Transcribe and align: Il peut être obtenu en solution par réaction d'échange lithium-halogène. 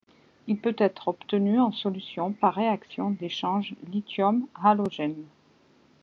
Il 0.47 0.57
peut 0.57 0.73
être 0.79 1.09
obtenu 1.09 1.59
en 1.59 1.71
solution 1.71 2.31
par 2.33 2.55
réaction 2.55 3.11
d'échange 3.11 3.75
lithium-halogène. 3.91 5.25